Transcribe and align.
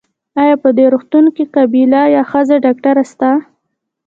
ایا 0.41 0.55
په 0.63 0.69
دي 0.77 0.85
روغتون 0.93 1.25
کې 1.35 1.43
قابیله 1.55 2.01
یا 2.15 2.21
ښځېنه 2.29 2.63
ډاکټره 2.65 3.03
سته؟ 3.11 3.29